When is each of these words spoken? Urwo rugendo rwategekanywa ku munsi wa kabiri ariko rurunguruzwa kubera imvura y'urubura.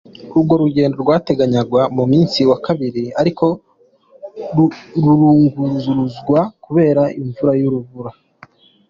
Urwo 0.37 0.53
rugendo 0.61 0.95
rwategekanywa 1.03 1.81
ku 1.95 2.01
munsi 2.11 2.39
wa 2.49 2.57
kabiri 2.65 3.03
ariko 3.21 3.45
rurunguruzwa 5.03 6.39
kubera 6.65 7.03
imvura 7.21 7.53
y'urubura. 7.61 8.11